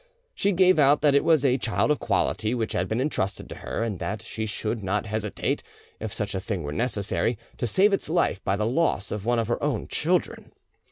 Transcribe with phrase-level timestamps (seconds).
[0.33, 3.53] She gave out that it was a child of quality which had been entrusted to
[3.57, 5.61] her, and that she should not hesitate,
[5.99, 9.37] if such a thing were necessary, to save its life by the loss of one
[9.37, 10.53] of her own children.